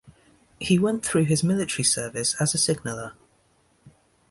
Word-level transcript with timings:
He 0.59 0.79
went 0.79 1.05
through 1.05 1.25
his 1.25 1.43
military 1.43 1.83
service 1.83 2.35
as 2.41 2.55
a 2.55 2.57
signaller. 2.57 3.13